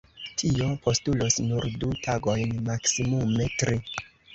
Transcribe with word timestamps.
Tio 0.41 0.69
postulos 0.85 1.39
nur 1.51 1.69
du 1.85 1.93
tagojn, 2.09 2.59
maksimume 2.73 3.51
tri. 3.63 3.83